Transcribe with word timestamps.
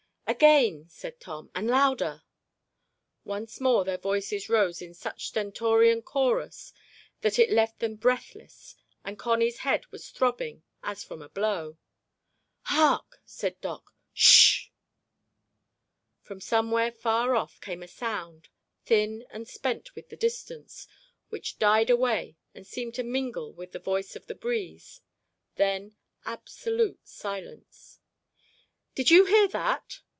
"Again," 0.27 0.85
said 0.87 1.19
Tom, 1.19 1.51
"and 1.53 1.67
louder." 1.67 2.23
Once 3.25 3.59
more 3.59 3.83
their 3.83 3.97
voices 3.97 4.47
rose 4.47 4.81
in 4.81 4.93
such 4.93 5.27
stentorian 5.27 6.01
chorus 6.01 6.71
that 7.19 7.37
it 7.37 7.51
left 7.51 7.79
them 7.79 7.95
breathless 7.95 8.77
and 9.03 9.19
Connie's 9.19 9.57
head 9.59 9.85
was 9.91 10.09
throbbing 10.09 10.63
as 10.83 11.03
from 11.03 11.21
a 11.21 11.27
blow. 11.27 11.77
"Hark!" 12.61 13.19
said 13.25 13.59
Doc. 13.59 13.93
"Shhh." 14.13 14.69
From 16.21 16.39
somewhere 16.39 16.93
far 16.93 17.35
off 17.35 17.59
came 17.59 17.83
a 17.83 17.87
sound, 17.89 18.47
thin 18.85 19.25
and 19.31 19.49
spent 19.49 19.93
with 19.95 20.07
the 20.07 20.15
distance, 20.15 20.87
which 21.27 21.59
died 21.59 21.89
away 21.89 22.37
and 22.55 22.65
seemed 22.65 22.95
to 22.95 23.03
mingle 23.03 23.51
with 23.51 23.73
the 23.73 23.79
voice 23.79 24.15
of 24.15 24.27
the 24.27 24.35
breeze; 24.35 25.01
then 25.55 25.97
absolute 26.23 27.05
silence. 27.05 27.99
"Did 28.95 29.11
you 29.11 29.25
hear 29.25 29.49
that?" 29.49 29.99